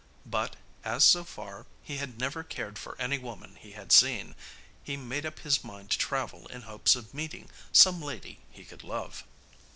But 0.25 0.55
as, 0.83 1.03
so 1.03 1.23
far, 1.23 1.67
he 1.83 1.97
had 1.97 2.17
never 2.17 2.41
cared 2.43 2.79
for 2.79 2.99
any 2.99 3.19
woman 3.19 3.57
he 3.59 3.73
had 3.73 3.91
seen, 3.91 4.33
he 4.83 4.97
made 4.97 5.27
up 5.27 5.37
his 5.41 5.63
mind 5.63 5.91
to 5.91 5.97
travel 5.99 6.47
in 6.47 6.61
hopes 6.63 6.95
of 6.95 7.13
meeting 7.13 7.51
some 7.71 8.01
lady 8.01 8.39
he 8.49 8.65
could 8.65 8.83
love. 8.83 9.23